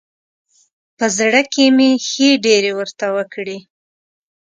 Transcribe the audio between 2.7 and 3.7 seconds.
ورته وکړې.